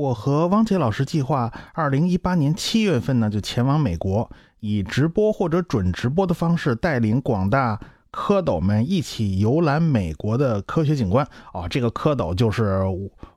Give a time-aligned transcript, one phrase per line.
[0.00, 4.30] 我和汪杰老师计划，二零一八年七月份呢就前往美国，
[4.60, 7.78] 以直播或者准直播的方式，带领广大
[8.10, 11.28] 蝌蚪们一起游览美国的科学景观。
[11.52, 12.80] 哦，这个蝌蚪就是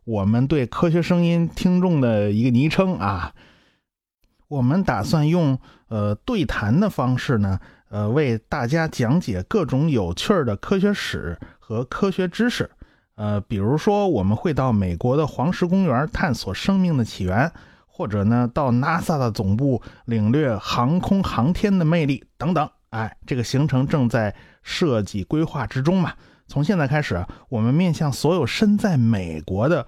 [0.05, 3.33] 我们对科学声音听众的一个昵称啊。
[4.47, 5.59] 我们打算用
[5.89, 7.59] 呃对谈的方式呢，
[7.89, 12.69] 呃为大家讲解各种有趣的科学史和科学知识。
[13.15, 17.51] 呃，比如说，我们会到美国的黄石公园探索生命的起源，
[17.85, 22.69] 或者呢，到 NASA 的总部领略航空航天的魅力等等。
[22.89, 26.13] 哎，这个行程正在设计规划之中嘛。
[26.47, 29.85] 从现在开始，我们面向所有身在美国的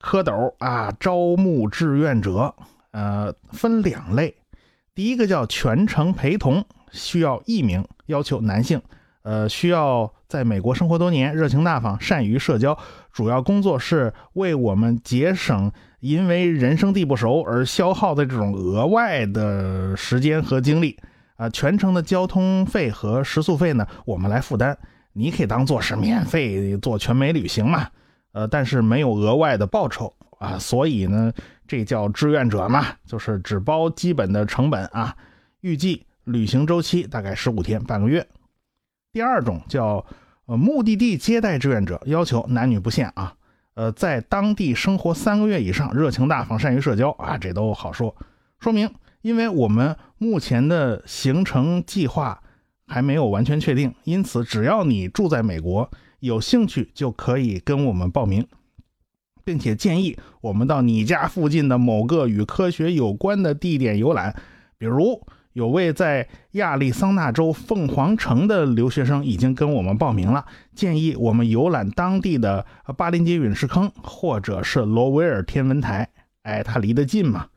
[0.00, 2.54] 蝌蚪啊，招募志愿者。
[2.90, 4.34] 呃，分两类，
[4.94, 8.82] 第一个叫全程陪同，需要一名，要求男性。
[9.22, 12.76] 呃，需要在美国生活多年，热情大方，善于社交，
[13.12, 20.98] 主要工作是为我们节省因为人生地不熟而消耗的这种额外的时间和精力。
[21.36, 24.76] 啊，全程的交通费和食宿费呢，我们来负担，
[25.12, 27.88] 你可以当做是免费做全美旅行嘛。
[28.32, 31.32] 呃，但是没有额外的报酬啊，所以呢，
[31.66, 35.16] 这叫志愿者嘛，就是只包基本的成本啊。
[35.62, 38.24] 预计旅行周期大概十五天，半个月。
[39.12, 40.04] 第二种叫
[40.46, 43.34] 呃目的地接待志愿者，要求男女不限啊，
[43.74, 48.16] 呃在当地生活三个月以上，热情大方，善于社交啊，这都好说。
[48.58, 48.90] 说明，
[49.20, 52.42] 因为我们目前的行程计划
[52.86, 55.90] 还没有完全确定，因此只要你住在美国，
[56.20, 58.46] 有兴趣就可以跟我们报名，
[59.44, 64.34] 并且建议我们到你家附近的某个与科学有关的地点游览，
[64.78, 65.20] 比如。
[65.52, 70.44] 有位在亚利桑那州凤凰城的留学生已经跟我们报名了，
[70.74, 72.64] 建议我们游览当地的
[72.96, 76.08] 巴林杰陨石坑或者是罗威尔天文台。
[76.42, 77.48] 哎，他离得近嘛。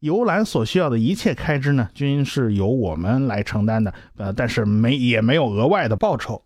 [0.00, 3.92] 游览所需要的一切开支呢，均是由我们来承担的。
[4.16, 6.42] 呃，但是没也没有额外的报酬。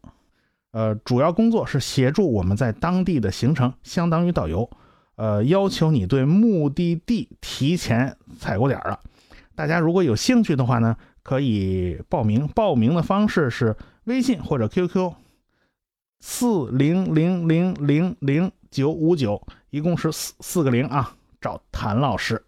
[0.71, 4.71] 呃，主要工作是协助我们在当地的行程，相当于导游。
[5.17, 8.99] 呃，要求你对目的地提前踩过点了。
[9.55, 12.49] 大家如果有兴趣的话呢，可以报名。
[12.49, 15.13] 报名的方式是微信或者 QQ，
[16.21, 21.15] 四零零零零零九五九，一共是四四个零啊。
[21.41, 22.45] 找谭老师。